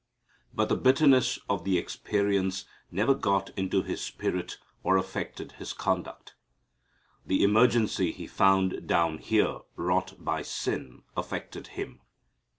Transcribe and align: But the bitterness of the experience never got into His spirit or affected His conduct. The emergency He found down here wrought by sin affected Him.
But 0.51 0.69
the 0.69 0.75
bitterness 0.75 1.37
of 1.47 1.63
the 1.63 1.77
experience 1.77 2.65
never 2.89 3.13
got 3.13 3.51
into 3.55 3.83
His 3.83 4.01
spirit 4.01 4.57
or 4.81 4.97
affected 4.97 5.51
His 5.51 5.73
conduct. 5.73 6.33
The 7.23 7.43
emergency 7.43 8.11
He 8.11 8.25
found 8.25 8.87
down 8.87 9.19
here 9.19 9.59
wrought 9.75 10.15
by 10.17 10.41
sin 10.41 11.03
affected 11.15 11.67
Him. 11.77 12.01